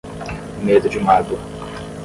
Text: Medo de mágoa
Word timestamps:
Medo 0.63 0.89
de 0.89 0.99
mágoa 0.99 1.37